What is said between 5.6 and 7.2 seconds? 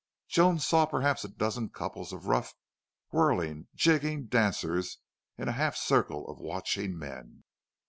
circle of watching